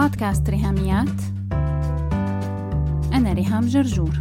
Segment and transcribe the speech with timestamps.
[0.00, 1.20] بودكاست ريهاميات.
[3.12, 4.20] أنا ريهام جرجور.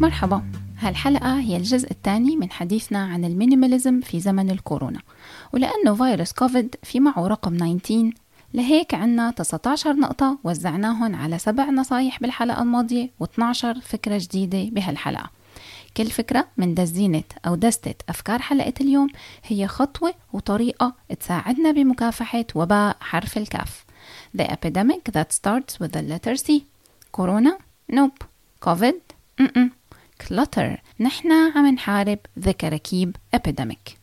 [0.00, 0.42] مرحبا.
[0.78, 5.00] هالحلقة هي الجزء الثاني من حديثنا عن ال minimalism في زمن الكورونا
[5.52, 8.10] ولأنه فيروس كوفيد في معه رقم 19
[8.54, 15.41] لهيك عنا 19 نقطة وزعناهم على سبع نصايح بالحلقة الماضية و12 فكرة جديدة بهالحلقة.
[15.96, 19.08] كل فكرة من دزينة أو دستة أفكار حلقة اليوم
[19.44, 23.84] هي خطوة وطريقة تساعدنا بمكافحة وباء حرف الكاف.
[24.38, 26.52] The epidemic that starts with the letter C.
[27.12, 27.58] كورونا؟
[27.92, 28.24] Nope.
[28.60, 29.00] كوفيد
[29.40, 29.70] م-م.
[30.22, 30.78] clutter.
[31.00, 34.01] نحن عم نحارب the كراكيب epidemic.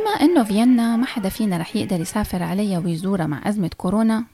[0.00, 4.24] بما انه فيينا ما حدا فينا رح يقدر يسافر عليها ويزورها مع أزمة كورونا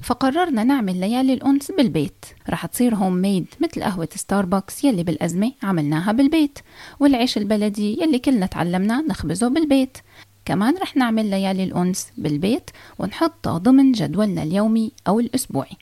[0.00, 2.24] فقررنا نعمل ليالي الأنس بالبيت.
[2.50, 6.58] رح تصير هوم ميد مثل قهوة ستاربكس يلي بالأزمة عملناها بالبيت
[7.00, 9.98] والعيش البلدي يلي كلنا تعلمنا نخبزه بالبيت.
[10.44, 15.76] كمان رح نعمل ليالي الأنس بالبيت ونحطها ضمن جدولنا اليومي أو الأسبوعي.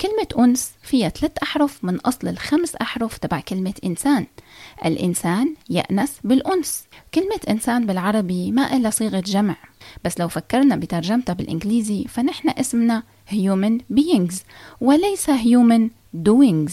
[0.00, 4.26] كلمة أنس فيها ثلاث أحرف من أصل الخمس أحرف تبع كلمة إنسان.
[4.84, 6.84] الإنسان يأنس بالأنس.
[7.14, 9.56] كلمة إنسان بالعربي ما إلا صيغة جمع.
[10.04, 14.34] بس لو فكرنا بترجمتها بالإنجليزي فنحن اسمنا human beings
[14.80, 15.90] وليس human
[16.28, 16.72] doings.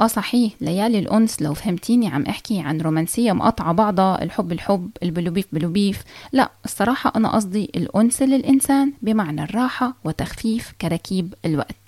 [0.00, 5.46] آه صحيح ليالي الأنس لو فهمتيني عم أحكي عن رومانسية مقاطعة بعضها الحب الحب البلوبيف
[5.52, 6.02] بلوبيف.
[6.32, 11.83] لا الصراحة أنا قصدي الأنس للإنسان بمعنى الراحة وتخفيف كراكيب الوقت.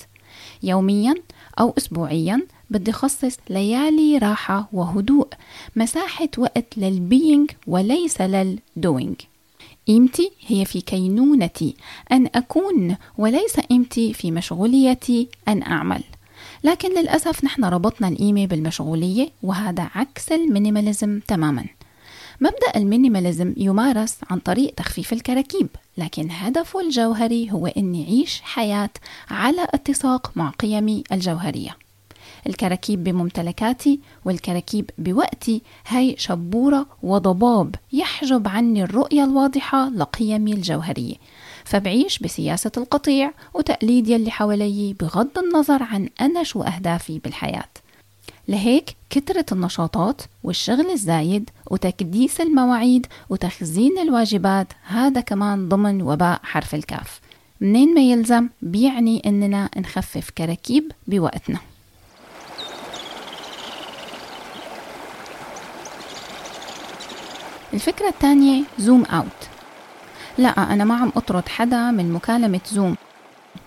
[0.66, 1.14] يوميا
[1.60, 5.28] أو أسبوعيا بدي خصص ليالي راحة وهدوء
[5.76, 9.16] مساحة وقت لل being وليس لل doing
[9.88, 11.76] قيمتي هي في كينونتي
[12.12, 16.02] أن أكون وليس قيمتي في مشغوليتي أن أعمل.
[16.64, 21.64] لكن للأسف نحن ربطنا القيمة بالمشغولية وهذا عكس ال minimalism تماما.
[22.40, 25.68] مبدأ ال minimalism يمارس عن طريق تخفيف الكراكيب.
[25.98, 28.90] لكن هدفه الجوهري هو أني أعيش حياة
[29.30, 31.76] على اتساق مع قيمي الجوهرية.
[32.46, 41.14] الكراكيب بممتلكاتي والكراكيب بوقتي هي شبورة وضباب يحجب عني الرؤية الواضحة لقيمي الجوهرية
[41.64, 47.68] فبعيش بسياسة القطيع وتقليد يلي حوالي بغض النظر عن أنا شو أهدافي بالحياة.
[48.48, 57.20] لهيك كترة النشاطات والشغل الزايد وتكديس المواعيد وتخزين الواجبات هذا كمان ضمن وباء حرف الكاف.
[57.60, 61.58] minimalism بيعني إننا نخفف كراكيب بوقتنا.
[67.74, 69.48] الفكرة الثانية zoom out
[70.38, 72.96] لا أنا ما عم أطرد حدا من مكالمة زوم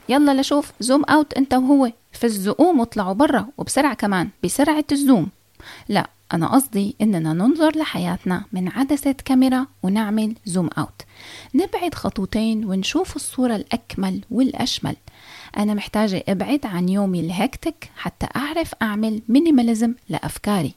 [0.09, 1.91] يلا لشوف zoom out أنت وهو.
[2.11, 5.27] في الزقوم واطلعوا برا وبسرعة كمان بسرعة ال zoom.
[5.89, 11.01] لا أنا قصدي إننا ننظر لحياتنا من عدسة كاميرا ونعمل zoom out.
[11.55, 14.95] نبعد خطوتين ونشوف الصورة الأكمل والأشمل.
[15.57, 20.73] أنا محتاجة أبعد عن يومي ال hectic حتى أعرف أعمل minimalism لأفكاري.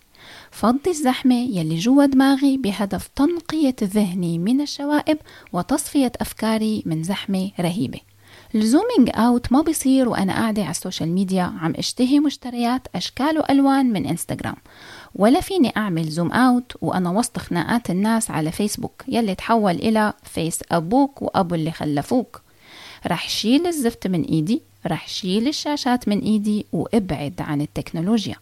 [0.50, 5.18] فضي الزحمة يلي جوا دماغي بهدف تنقية ذهني من الشوائب
[5.52, 8.00] وتصفية أفكاري من زحمة رهيبة.
[8.54, 13.38] ال zooming out ما بيصير وأنا قاعدة على ال social media عم اشتهي مشتريات أشكال
[13.38, 14.56] وألوان من انستغرام
[15.14, 20.60] ولا فيني أعمل zoom out وأنا وسط خناقات الناس على فيسبوك يلي تحول إلى فيس
[20.72, 22.40] أبوك وأبو اللي خلفوك.
[23.06, 28.36] رح شيل الزفت من إيدي رح شيل الشاشات من إيدي وابعد عن التكنولوجيا.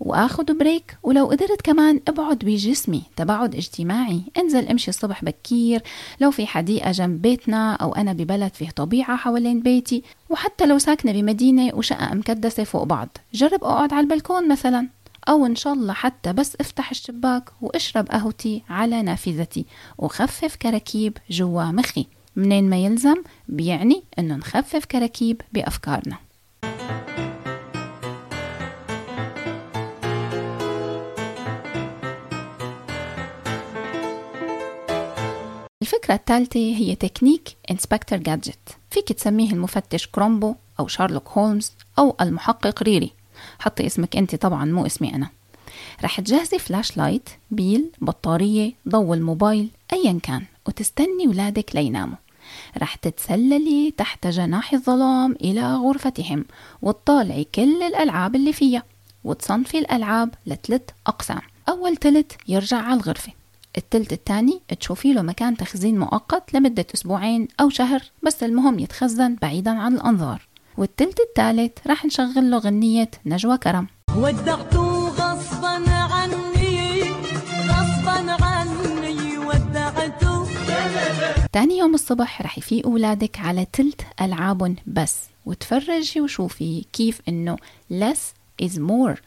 [0.00, 0.98] واخد بريك.
[1.02, 3.02] ولو قدرت كمان أبعد بجسمي.
[3.16, 4.22] تباعد اجتماعي.
[4.38, 5.82] انزل امشي الصبح بكير.
[6.20, 10.02] لو في حديقة جنب بيتنا أو أنا ببلد فيه طبيعة حوالين بيتي.
[10.30, 13.08] وحتى لو ساكنة بمدينة وشقة مكدسة فوق بعض.
[13.34, 14.88] جرب أقعد على البلكون مثلا.
[15.28, 19.66] أو إن شاء الله حتى بس أفتح الشباك وأشرب قهوتي على نافذتي.
[19.98, 22.06] وخفف كراكيب جوا مخي.
[22.36, 23.16] minimalism
[23.48, 26.16] بيعني إنه نخفف كراكيب بأفكارنا.
[35.84, 42.82] الفكرة الثالثة هي technique Inspector Gadget فيك تسميه المفتش كرومبو أو شارلوك هولمز أو المحقق
[42.82, 43.12] ريري.
[43.58, 45.28] حطي اسمك أنت طبعا مو اسمي أنا.
[46.04, 52.16] رح تجهزي flashlight بيل بطارية ضوء الموبايل أيا كان وتستني ولادك ليناموا.
[52.78, 56.44] رح تتسللي تحت جناح الظلام إلى غرفتهم
[56.82, 58.82] وتطالعي كل الألعاب اللي فيها
[59.24, 61.40] وتصنفي الألعاب لثلاث أقسام.
[61.68, 63.32] أول تلت يرجع على الغرفة.
[63.76, 69.70] التلت التاني تشوفي له مكان تخزين مؤقت لمدة أسبوعين أو شهر بس المهم يتخزن بعيدا
[69.70, 70.48] عن الأنظار.
[70.76, 73.86] والتلت الثالث رح نشغل له غنية نجوى كرم.
[74.16, 77.02] ودعته غصبا عني
[77.68, 80.46] غصبا عني ودعته.
[81.52, 85.16] تاني يوم الصبح رح يفيق أولادك على تلت ألعاب بس.
[85.46, 87.56] وتفرجي وشوفي كيف إنه
[87.92, 89.18] less is more.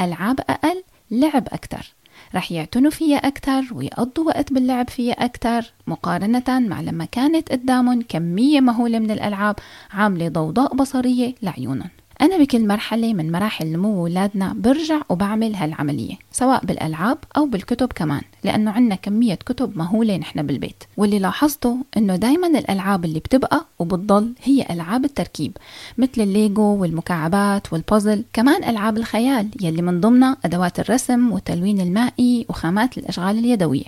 [0.00, 1.94] ألعاب أقل لعب أكتر.
[2.34, 8.60] رح يعتنوا فيها أكتر ويقضوا وقت باللعب فيها أكتر مقارنة مع لما كانت قدامهم كمية
[8.60, 9.56] مهولة من الألعاب
[9.90, 11.90] عاملة ضوضاء بصرية لعيونهم.
[12.20, 18.22] أنا بكل مرحلة من مراحل نمو أولادنا برجع وبعمل هالعملية سواء بالألعاب أو بالكتب كمان
[18.44, 20.84] لأنه عنا كمية كتب مهولة نحن بالبيت.
[20.96, 25.56] واللي لاحظته أنه دايما الألعاب اللي بتبقى وبتضل هي ألعاب التركيب
[25.98, 32.98] مثل الليجو والمكعبات والبازل كمان ألعاب الخيال يلي من ضمنها أدوات الرسم والتلوين المائي وخامات
[32.98, 33.84] الأشغال اليدوية.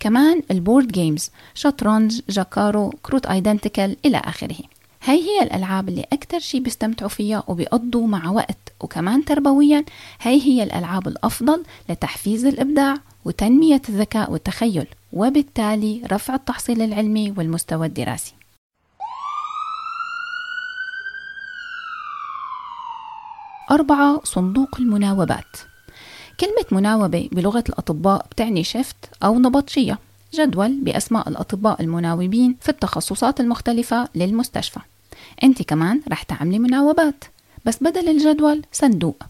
[0.00, 4.56] كمان ال board games شطرنج جاكارو كروت identical إلى آخره.
[5.04, 8.72] هاي هي الألعاب اللي أكتر شي بيستمتعوا فيها وبيقضوا مع وقت.
[8.80, 9.84] وكمان تربويا
[10.20, 12.94] هاي هي الألعاب الأفضل لتحفيز الإبداع
[13.24, 18.34] وتنمية الذكاء والتخيل وبالتالي رفع التحصيل العلمي والمستوى الدراسي.
[23.70, 25.56] أربعة صندوق المناوبات.
[26.40, 29.98] كلمة مناوبة بلغة الأطباء بتعني شفت أو نبطشية
[30.34, 34.80] جدول بأسماء الأطباء المناوبين في التخصصات المختلفة للمستشفى.
[35.42, 37.24] أنت كمان رح تعملي مناوبات.
[37.64, 39.22] بس بدل الجدول صندوق.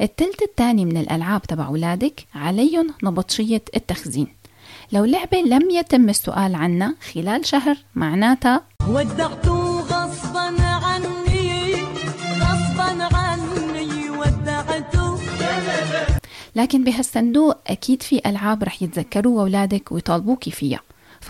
[0.00, 4.28] التلت الثاني من الألعاب تبع أولادك عليهم نبطشية التخزين.
[4.92, 11.74] لو لعبة لم يتم السؤال عنها خلال شهر معناتها ودعته غصبا عني
[12.40, 15.18] غصبا عني ودعته
[16.56, 20.80] لكن بهالصندوق أكيد في ألعاب رح يتذكروا أولادك ويطالبوكي فيها.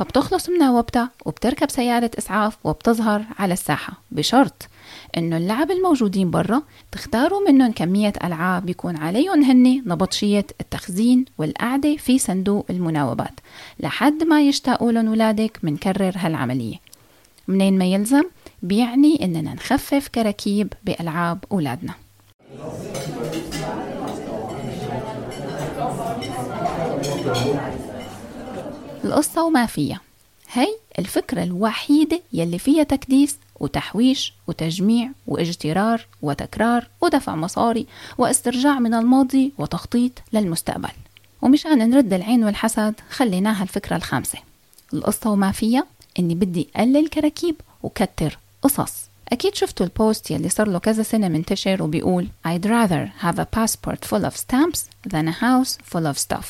[0.01, 4.69] فبتخلص مناوبتها وبتركب سيارة إسعاف وبتظهر على الساحة بشرط
[5.17, 6.63] إنه اللعب الموجودين برا
[6.93, 13.41] تختاروا منهم كمية ألعاب يكون عليهم هني نبطشية التخزين والقعدة في صندوق المناوبات
[13.81, 16.77] لحد ما يشتاقوا لهم ولادك منكرر هالعملية.
[17.49, 18.25] منين ما يلزم
[18.63, 21.95] بيعني إننا نخفف كراكيب بألعاب أولادنا.
[29.05, 30.01] القصة وما فيها.
[30.53, 30.69] هي
[30.99, 37.87] الفكرة الوحيدة يلي فيها تكديس وتحويش وتجميع واجترار وتكرار ودفع مصاري
[38.19, 40.91] واسترجاع من الماضي وتخطيط للمستقبل.
[41.43, 44.39] ومشان نرد العين والحسد خليناها الفكرة الخامسة.
[44.95, 45.87] القصة وما فيها
[46.19, 48.93] إني بدي أقلل كراكيب وكتر قصص.
[49.33, 54.05] أكيد شفتوا البوست يلي صار له كذا سنة منتشر وبيقول I'd rather have a passport
[54.05, 56.47] full of stamps than a house full of stuff.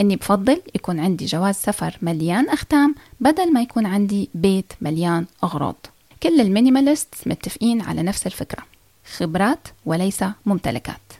[0.00, 5.86] إني بفضل يكون عندي جواز سفر مليان أختام بدل ما يكون عندي بيت مليان أغراض.
[6.22, 8.62] كل ال minimalist متفقين على نفس الفكرة.
[9.16, 11.12] خبرات وليس ممتلكات.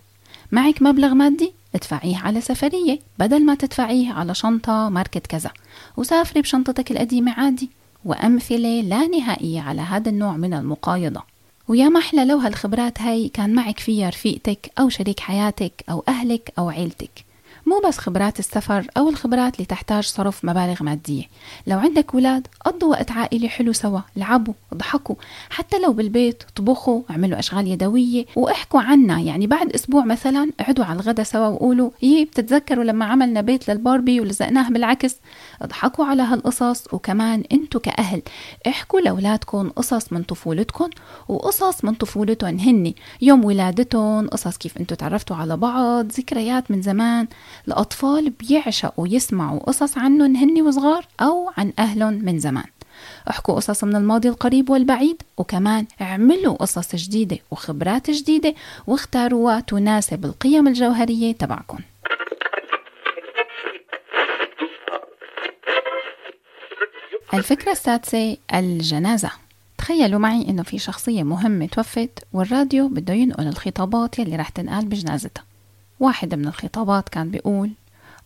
[0.53, 5.51] معك مبلغ مادي ادفعيه على سفرية بدل ما تدفعيه على شنطة ماركة كذا.
[5.97, 7.71] وسافري بشنطتك القديمة عادي.
[8.05, 11.23] وأمثلة لا نهائية على هذا النوع من المقايضة.
[11.69, 16.71] ويا محلى لو هالخبرات هاي كان معك فيها رفيقتك أو شريك حياتك أو أهلك أو
[16.71, 17.25] عيلتك.
[17.67, 21.25] مو بس خبرات السفر أو الخبرات اللي تحتاج صرف مبالغ مادية.
[21.67, 25.15] لو عندك ولاد قضوا وقت عائلي حلو سوا لعبوا ضحكوا.
[25.51, 29.21] حتى لو بالبيت طبخوا اعملوا أشغال يدوية واحكوا عنا.
[29.21, 34.21] يعني بعد أسبوع مثلا اقعدوا على الغدا سوا وقولوا يي بتتذكروا لما عملنا بيت للباربي
[34.21, 35.17] ولزقناه بالعكس؟
[35.63, 36.95] اضحكوا على هالقصص.
[36.95, 38.23] وكمان أنتوا كأهل
[38.67, 40.91] احكوا لأولادكم قصص من طفولتكم
[41.29, 42.59] وقصص من طفولتهم.
[42.59, 47.27] هن يوم ولادتهم قصص كيف أنتوا تعرفتوا على بعض ذكريات من زمان.
[47.69, 52.65] الأطفال بيعشقوا يسمعوا قصص عنهم هن وصغار أو عن أهلهم من زمان.
[53.31, 58.55] احكوا قصص من الماضي القريب والبعيد وكمان اعملوا قصص جديدة وخبرات جديدة
[58.87, 61.79] واختاروها تناسب القيم الجوهرية تبعكم.
[67.35, 69.31] الفكرة السادسة الجنازة.
[69.79, 75.45] تخيلوا معي إنه في شخصية مهمة توفت والراديو بده ينقل الخطابات يلي رح تنقال بجنازتها.
[76.01, 77.71] واحد من الخطابات كان بيقول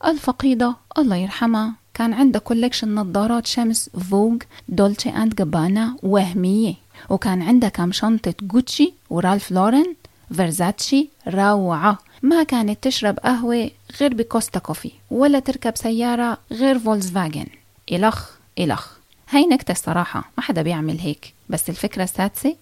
[0.04, 4.36] الفقيدة الله يرحمها كان عندها collection نظارات شمس فوغ
[4.68, 6.74] دولتشي أند جابانا وهمية
[7.10, 9.94] وكان عندها كم شنطة جوتشي ورالف لورن
[10.32, 11.98] فيرزاتشي روعة.
[12.22, 17.46] ما كانت تشرب قهوة غير بكوستا كوفي ولا تركب سيارة غير فولكس فاجن
[17.92, 18.92] إلخ إلخ.
[19.30, 21.34] هاي نكتة الصراحة ما حدا بيعمل هيك.
[21.48, 22.56] بس الفكرة السادسة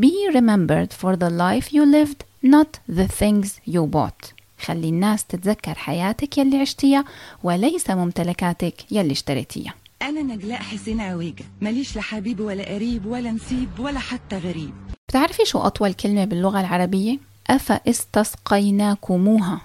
[0.00, 4.43] Be remembered for the life you lived not the things you bought.
[4.64, 7.04] خلي الناس تتذكر حياتك يلي عشتيها
[7.42, 9.74] وليس ممتلكاتك يلي اشتريتيها.
[10.02, 14.72] أنا نجلاء حسين عويجة ماليش لا حبيب ولا قريب ولا نسيب ولا حتى غريب.
[15.08, 17.18] بتعرفي شو أطول كلمة باللغة العربية؟
[17.50, 19.60] أفاستسقيناكموها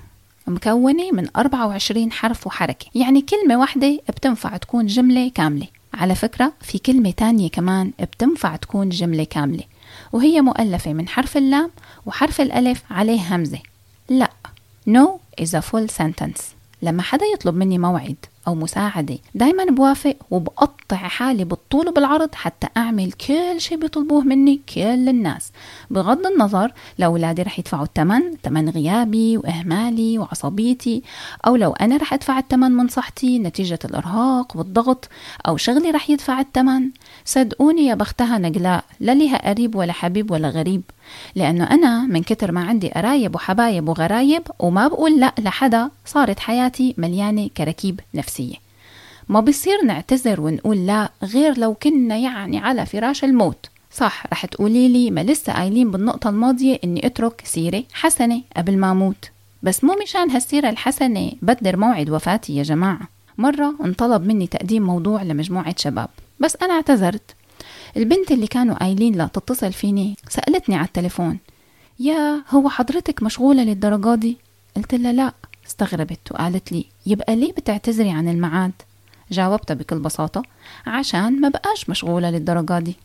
[0.48, 2.86] مكونة من 24 حرف وحركة.
[2.96, 5.68] يعني كلمة واحدة بتنفع تكون جملة كاملة.
[5.94, 9.64] على فكرة في كلمة تانية كمان بتنفع تكون جملة كاملة.
[10.14, 11.72] وهي مؤلفة من حرف اللام
[12.06, 13.60] وحرف الألف عليه همزة.
[14.10, 14.32] لا.
[14.88, 16.42] No is a full sentence.
[16.82, 18.16] لما حدا يطلب مني موعد
[18.48, 25.10] أو مساعدة دايما بوافق وبقطع حالي بالطول وبالعرض حتى أعمل كل شي بيطلبوه مني كل
[25.10, 25.52] الناس.
[25.90, 31.04] بغض النظر لو أولادي رح يدفعوا الثمن ثمن غيابي وإهمالي وعصبيتي
[31.48, 35.10] أو لو أنا رح أدفع الثمن من صحتي نتيجة الإرهاق والضغط
[35.48, 36.90] أو شغلي رح يدفع الثمن
[37.26, 40.82] صدقوني يا بختها نجلاء لا لها قريب ولا حبيب ولا غريب.
[41.36, 46.96] لأنه أنا من كتر ما عندي قرايب وحبايب وغرايب وما بقول لا لحدا صارت حياتي
[46.98, 48.56] مليانة كراكيب نفسية.
[49.30, 53.70] ما بصير نعتذر ونقول لا غير لو كنا يعني على فراش الموت.
[53.92, 58.92] صح رح تقولي لي ما لسه قايلين بالنقطة الماضية إني أترك سيرة حسنة قبل ما
[58.92, 59.30] أموت.
[59.64, 63.08] بس مو مشان هالسيرة الحسنة بدر موعد وفاتي يا جماعة.
[63.38, 66.10] مرة انطلب مني تقديم موضوع لمجموعة شباب.
[66.40, 67.36] بس أنا اعتذرت.
[67.98, 71.38] البنت اللي كانوا قايلين لا تتصل فيني سألتني على التليفون
[72.00, 74.38] يا هو حضرتك مشغولة للدرجة دي؟
[74.76, 75.34] قلت لها لا
[75.68, 78.72] استغربت وقالت لي يبقى ليه بتعتذري عن الميعاد؟
[79.32, 80.44] جاوبتها بكل بساطة
[80.88, 82.96] عشان ما بقاش مشغولة للدرجة دي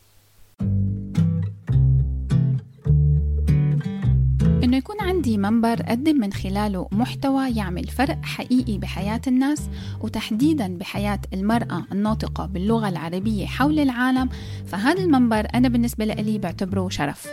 [4.64, 9.68] إنه يكون عندي منبر أقدم من خلاله محتوى يعمل فرق حقيقي بحياة الناس
[10.00, 14.28] وتحديدا بحياة المرأة الناطقة باللغة العربية حول العالم
[14.66, 17.26] فهذا المنبر أنا بالنسبة لي بعتبره شرف.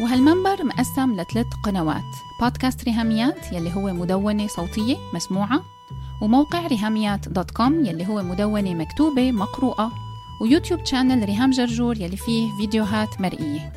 [0.00, 2.02] وهالمنبر مقسم لثلاث قنوات
[2.40, 5.62] بودكاست ريهاميات يلي هو مدونة صوتية مسموعة
[6.22, 9.92] وموقع ريهاميات dot com يلي هو مدونة مكتوبة مقروءة
[10.40, 13.75] ويوتيوب channel ريهام جرجور يلي فيه فيديوهات مرئية.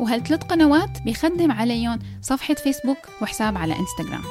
[0.00, 4.22] وهالثلاث قنوات؟ بيخدم عليهم صفحة فيسبوك وحساب على إنستغرام.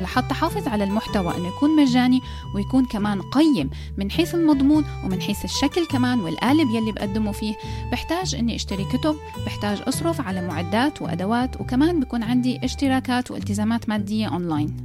[0.00, 2.20] لحتى حافظ على المحتوى إنه يكون مجاني
[2.54, 7.54] ويكون كمان قيم من حيث المضمون ومن حيث الشكل كمان والقالب يلي بقدمه فيه.
[7.92, 14.26] بحتاج إني أشتري كتب بحتاج أصرف على معدات وأدوات وكمان بكون عندي اشتراكات والتزامات مادية
[14.26, 14.84] أونلاين.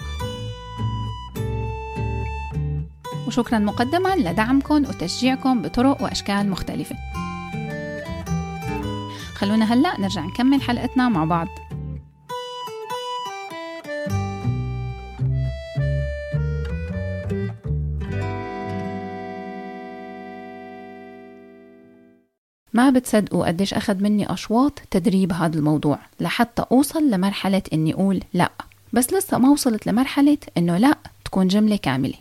[3.27, 6.95] وشكرا مقدما لدعمكم وتشجيعكم بطرق وأشكال مختلفة.
[9.35, 11.47] خلونا هلأ نرجع نكمل حلقتنا مع بعض.
[22.73, 28.51] ما بتصدقوا قديش أخذ مني أشواط تدريب هذا الموضوع لحتى أوصل لمرحلة إني أقول لأ.
[28.93, 32.13] بس لسه ما وصلت لمرحلة إنه لأ تكون جملة كاملة.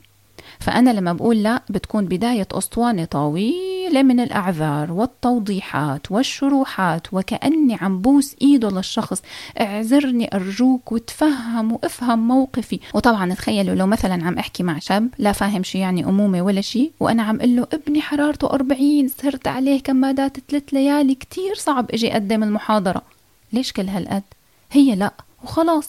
[0.61, 8.37] فأنا لما بقول لا بتكون بداية أسطوانة طويلة من الأعذار والتوضيحات والشروحات وكأني عم بوس
[8.43, 9.23] إيده للشخص.
[9.61, 12.81] اعذرني أرجوك وتفهم وافهم موقفي.
[12.95, 16.91] وطبعا تخيلوا لو مثلا عم أحكي مع شاب لا فاهم شي يعني أمومة ولا شي
[17.01, 22.13] وأنا عم قل له ابني حرارته 40 سهرت عليه كمادات ثلاث ليالي كتير صعب أجي
[22.13, 23.03] أقدم المحاضرة.
[23.53, 24.23] ليش كل هالقد؟
[24.73, 25.13] هي لا
[25.45, 25.89] وخلاص.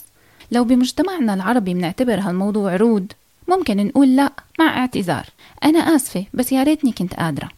[0.52, 3.14] لو بمجتمعنا العربي بنعتبر هالموضوع رود
[3.52, 5.26] ممكن نقول لا مع اعتذار.
[5.64, 7.50] أنا آسفة بس يا ريتني كنت قادرة.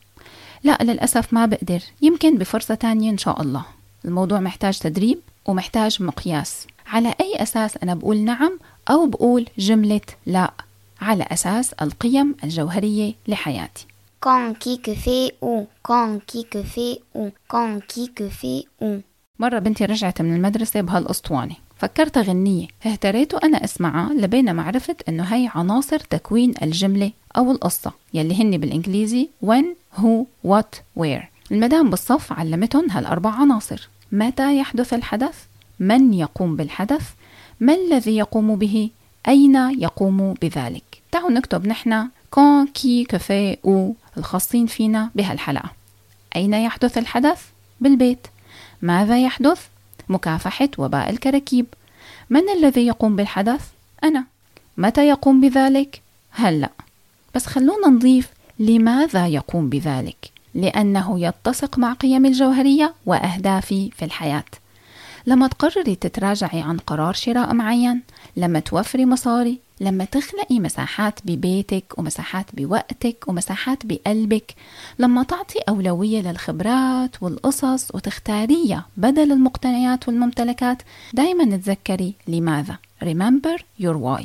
[0.63, 1.79] لا للأسف ما بقدر.
[2.01, 3.65] يمكن بفرصة تانية إن شاء الله.
[4.05, 6.67] الموضوع محتاج تدريب ومحتاج مقياس.
[6.87, 8.59] على أي أساس أنا بقول نعم
[8.89, 10.51] أو بقول جملة لا؟
[11.01, 13.85] على أساس القيم الجوهرية لحياتي.
[14.25, 19.01] Quand qui que fait ou quand qui que fait ou quand qui que fait ou
[19.39, 21.55] مرة بنتي رجعت من المدرسة بهالأسطوانة.
[21.77, 27.91] فكرت غنية اهتريت وأنا أسمعها لبين ما عرفت إنه هي عناصر تكوين الجملة أو القصة
[28.13, 29.65] يلي هن بالإنجليزي when,
[29.99, 31.23] who, what, where.
[31.51, 35.35] المدام بالصف علمتهم هالأربع عناصر متى يحدث الحدث؟
[35.79, 37.09] من يقوم بالحدث؟
[37.59, 38.89] ما الذي يقوم به؟
[39.27, 45.71] أين يقوم بذلك؟ تعالوا نكتب نحن كون كي كفي أو الخاصين فينا بهالحلقة.
[46.35, 47.41] أين يحدث الحدث؟
[47.81, 48.27] بالبيت.
[48.81, 49.67] ماذا يحدث؟
[50.09, 51.65] مكافحة وباء الكراكيب.
[52.29, 53.61] من الذي يقوم بالحدث؟
[54.03, 54.25] أنا.
[54.77, 56.69] متى يقوم بذلك؟ هلأ.
[57.35, 58.29] بس خلونا نضيف
[58.59, 60.31] لماذا يقوم بذلك.
[60.55, 64.43] لأنه يتسق مع قيمي الجوهرية وأهدافي في الحياة.
[65.27, 68.01] لما تقرري تتراجعي عن قرار شراء معين
[68.37, 74.55] لما توفري مصاري لما تخلقي مساحات ببيتك ومساحات بوقتك ومساحات بقلبك
[74.99, 80.81] لما تعطي أولوية للخبرات والقصص وتختاريها بدل المقتنيات والممتلكات
[81.13, 84.23] دايما تذكري لماذا؟ Remember your why.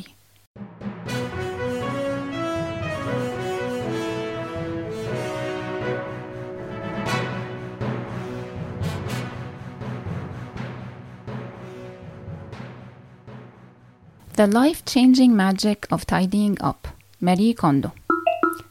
[14.38, 16.86] The Life Changing Magic of Tidying Up,
[17.20, 17.92] Marie Kondo.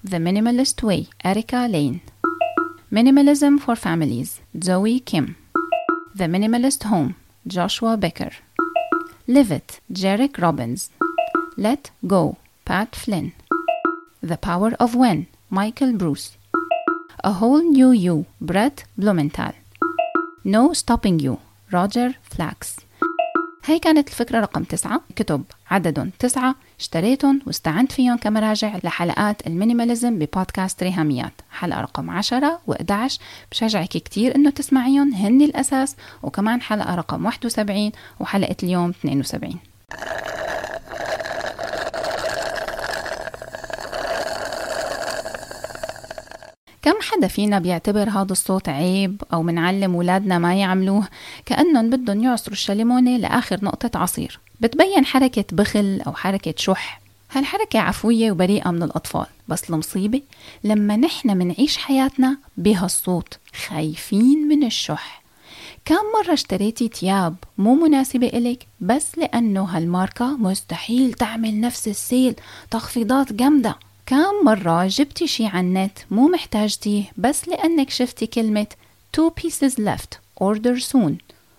[0.02, 2.00] The Minimalist Way, Erica Lane.
[2.90, 5.36] Minimalism for Families, Zoe Kim.
[6.16, 8.32] The Minimalist Home, Joshua Becker.
[9.28, 10.90] Live It, Jarek Robbins.
[11.58, 13.34] Let Go, Pat Flynn.
[14.24, 16.38] The Power of When, Michael Bruce.
[17.26, 19.52] A Whole New You, Brett Blumenthal.
[20.46, 21.42] No Stopping You,
[21.74, 22.87] Roger Flax.
[23.68, 25.02] هي كانت الفكرة رقم تسعة.
[25.16, 26.56] كتب عددهم تسعة.
[26.80, 31.34] اشتريتهم واستعنت فيهم كمراجع لحلقات المينيماليزم ببودكاست ريهاميات.
[31.52, 33.20] حلقة رقم عشرة و11
[33.52, 35.14] بشجعك كتير إنه تسمعيهم.
[35.14, 35.96] هن الأساس.
[36.24, 39.60] وكمان حلقة رقم 71 وحلقة اليوم 72
[46.82, 51.08] كم حدا فينا بيعتبر هذا الصوت عيب أو منعلم ولادنا ما يعملوه
[51.46, 54.40] كأنهم بدهم يعصروا الشليمونة لآخر نقطة عصير.
[54.62, 57.02] بتبين حركة بخل أو حركة شح.
[57.32, 60.22] هالحركة عفوية وبريئة من الأطفال بس المصيبة
[60.64, 65.24] لما نحن منعيش حياتنا بهالصوت خايفين من الشح.
[65.86, 72.36] كم مرة اشتريتي تياب مو مناسبة إلك بس لأنه هالماركة مستحيل تعمل نفس السيل
[72.72, 73.76] تخفيضات جامدة.
[74.10, 78.68] كم مرة جبتي شي على النت مو محتاجتيه بس لأنك شفتي كلمة
[79.18, 81.14] two pieces left order soon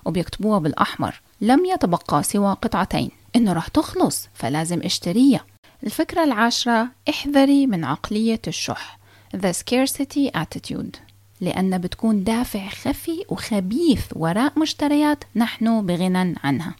[0.04, 3.10] وبيكتبوها بالأحمر لم يتبقى سوى قطعتين.
[3.36, 5.44] إنه رح تخلص فلازم اشتريها.
[5.84, 8.98] الفكرة العاشرة احذري من عقلية الشح.
[9.36, 10.96] The scarcity attitude.
[11.40, 16.74] لأن بتكون دافع خفي وخبيث وراء مشتريات نحن بغنى عنها.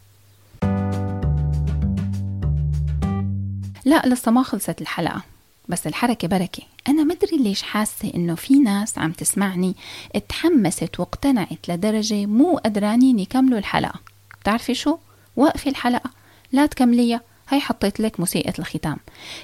[3.85, 5.21] لا لسه ما خلصت الحلقة.
[5.69, 6.63] بس الحركة بركة.
[6.87, 9.75] أنا مدري ليش حاسة إنه في ناس عم تسمعني
[10.15, 13.99] اتحمست واقتنعت لدرجة مو قدرانين يكملوا الحلقة.
[14.41, 14.97] بتعرفي شو؟
[15.35, 16.09] وقفي الحلقة.
[16.51, 17.21] لا تكمليها.
[17.49, 18.97] هاي حطيت لك موسيقى الختام.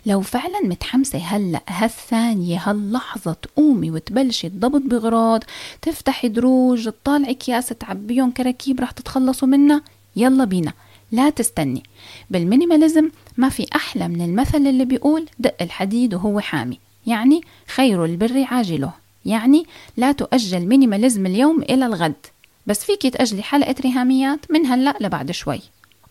[0.06, 5.44] لو فعلا متحمسة هلأ هالثانية هاللحظة تقومي وتبلشي تضبط بغراض
[5.82, 9.82] تفتحي دروج تطالعي اكياس تعبيهم كراكيب رح تتخلصوا منها
[10.16, 10.74] يلا بينا.
[11.12, 11.84] لا تستني.
[12.30, 18.44] بالمينيماليزم ما في أحلى من المثل اللي بيقول دق الحديد وهو حامي يعني خير البر
[18.44, 18.92] عاجله
[19.26, 19.66] يعني
[19.98, 22.26] لا تؤجل minimalism اليوم إلى الغد.
[22.68, 25.62] بس فيكي تأجلي حلقة ريهاميات من هلأ لبعد شوي.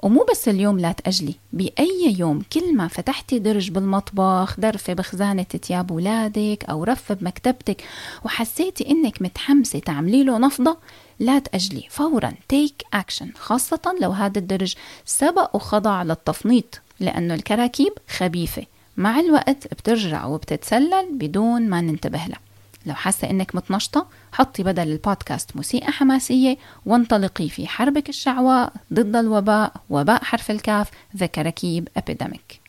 [0.02, 5.90] ومو بس اليوم لا تأجلي بأي يوم كل ما فتحتي درج بالمطبخ درفة بخزانة تياب
[5.90, 7.84] ولادك أو رفة بمكتبتك
[8.24, 10.76] وحسيتي إنك متحمسة تعملي له نفضة
[11.18, 11.86] لا تأجلي.
[11.90, 14.74] فورا take action خاصة لو هذا الدرج
[15.04, 18.66] سبق وخضع للتفنيط لأنه الكراكيب خبيثة.
[18.96, 22.38] مع الوقت بترجع وبتتسلل بدون ما ننتبه لها.
[22.86, 29.72] لو حاسة إنك متنشطة حطي بدل البودكاست موسيقى حماسية وانطلقي في حربك الشعواء ضد الوباء
[29.90, 32.63] وباء حرف الكاف the كراكيب epidemic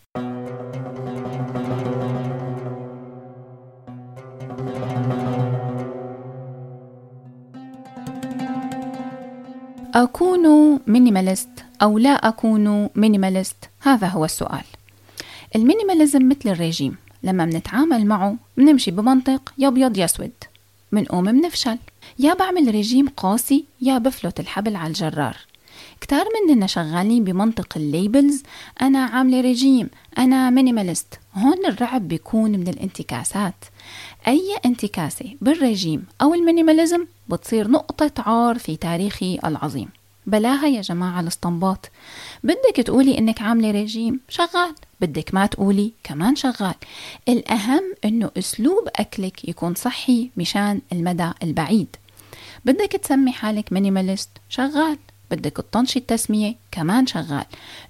[9.96, 11.50] أكون minimalist
[11.82, 14.64] أو لا أكون minimalist هذا هو السؤال.
[15.56, 16.96] ال minimalism مثل الرجيم.
[17.24, 20.32] لما منتعامل معه بنمشي بمنطق يا أبيض يا أسود
[20.92, 21.78] منقوم منفشل
[22.20, 25.38] يا بعمل رجيم قاسي يا بفلت الحبل على الجرار.
[26.02, 28.44] كتار مننا شغالين بمنطق ال labels
[28.82, 33.66] أنا عاملة رجيم أنا minimalist هون الرعب بيكون من الانتكاسات.
[34.28, 39.90] أي انتكاسة بالرجيم أو ال minimalism بتصير نقطة عار في تاريخي العظيم.
[40.28, 41.92] بلاها يا جماعة الاستنباط
[42.44, 44.76] بدك تقولي إنك عاملة رجيم شغال.
[45.02, 46.76] بدك ما تقولي كمان شغال.
[47.30, 51.96] الأهم إنه أسلوب أكلك يكون صحي مشان المدى البعيد.
[52.66, 54.98] بدك تسمي حالك minimalist شغال.
[55.32, 57.46] بدك تطنشي التسمية؟ كمان شغال.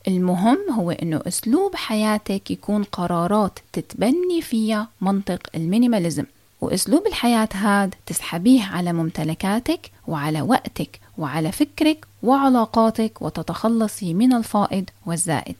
[0.07, 6.25] المهم هو إنه أسلوب حياتك يكون قرارات تتبني فيها منطق ال minimalism.
[6.65, 15.55] وأسلوب الحياة هاد تسحبيه على ممتلكاتك وعلى وقتك وعلى فكرك وعلاقاتك وتتخلصي من الفائض والزائد.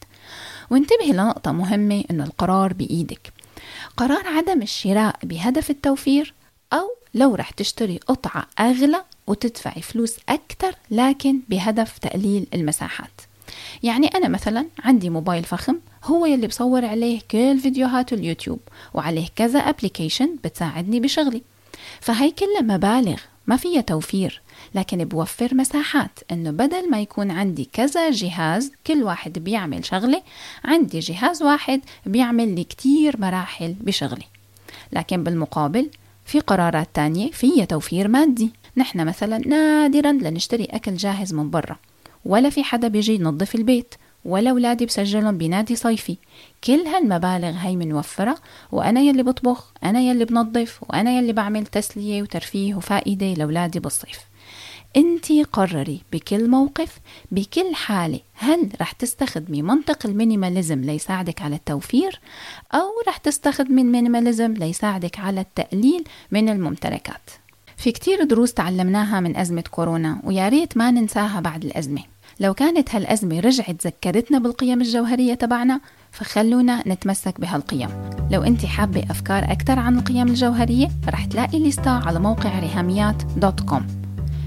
[0.70, 3.34] وانتبهي لنقطة مهمة إنه القرار بإيدك.
[3.98, 6.34] قرار عدم الشراء بهدف التوفير
[6.74, 13.22] أو لو رح تشتري قطعة أغلى وتدفعي فلوس أكتر لكن بهدف تقليل المساحات.
[13.84, 18.60] يعني أنا مثلا عندي موبايل فخم هو يلي بصور عليه كل فيديوهات اليوتيوب
[18.94, 21.42] وعليه كذا application بتساعدني بشغلي.
[22.02, 24.42] فهي كلها مبالغ ما فيها توفير
[24.76, 30.22] لكن بوفر مساحات إنه بدل ما يكون عندي كذا جهاز كل واحد بيعمل شغلة
[30.64, 34.26] عندي جهاز واحد بيعمل لي كتير مراحل بشغلي.
[34.94, 35.90] لكن بالمقابل
[36.26, 38.52] في قرارات تانية فيها توفير مادي.
[38.78, 41.76] نحن مثلا نادرا لنشتري أكل جاهز من برا
[42.26, 43.96] ولا في حدا بيجي ينظف البيت.
[44.26, 46.18] ولا أولادي بسجلهم بنادي صيفي.
[46.64, 48.38] كل هالمبالغ هي منوفرة
[48.72, 54.20] وأنا يلي بطبخ أنا يلي بنظف وأنا يلي بعمل تسلية وترفيه وفائدة لأولادي بالصيف.
[54.98, 57.00] انتي قرري بكل موقف
[57.32, 62.20] بكل حالة هل رح تستخدمي منطق ال minimalism ليساعدك على التوفير
[62.74, 67.30] أو رح تستخدمي ال minimalism ليساعدك على التقليل من الممتلكات؟
[67.78, 72.04] في كتير دروس تعلمناها من أزمة كورونا ويا ريت ما ننساها بعد الأزمة.
[72.40, 77.90] لو كانت هالأزمة رجعت ذكرتنا بالقيم الجوهرية تبعنا فخلونا نتمسك بهالقيم.
[78.32, 83.60] لو أنت حابة أفكار أكثر عن القيم الجوهرية رح تلاقي ليستة على موقع ريهاميات dot
[83.60, 83.88] com.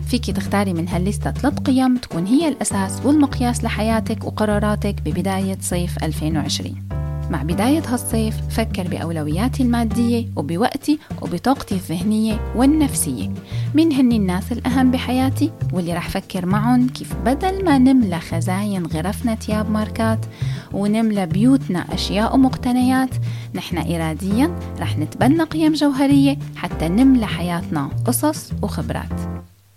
[0.09, 6.89] فيك تختاري من هالليستة ثلاث قيم تكون هي الأساس والمقياس لحياتك وقراراتك ببداية صيف 2020
[7.31, 13.31] مع بداية هالصيف فكر بأولوياتي المادية وبوقتي وبطاقتي الذهنية والنفسية.
[13.75, 19.35] مين هني الناس الأهم بحياتي واللي رح فكر معهم كيف بدل ما نملى خزاين غرفنا
[19.35, 20.27] تياب ماركات
[20.73, 23.11] ونملى بيوتنا أشياء ومقتنيات
[23.55, 29.21] نحن إراديا رح نتبنى قيم جوهرية حتى نملى حياتنا قصص وخبرات.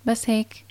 [0.06, 0.71] بس هيك.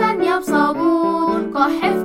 [0.41, 2.00] بصابون كحف